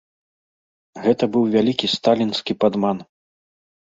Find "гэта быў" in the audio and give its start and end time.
1.03-1.43